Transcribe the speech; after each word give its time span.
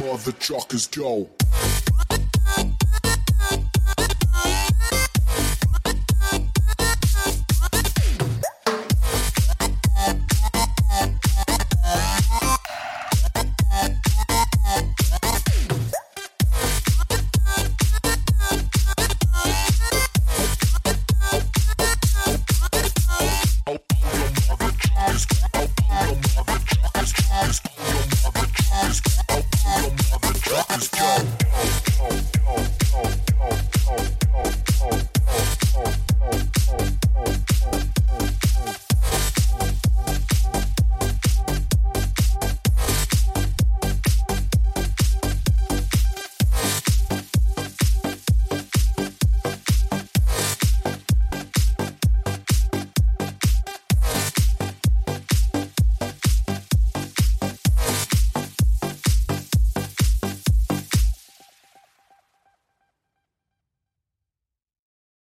motherfuckers 0.00 0.90
go. 0.96 1.28